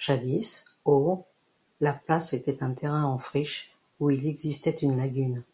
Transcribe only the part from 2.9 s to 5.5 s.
en friche où il existait une lagune.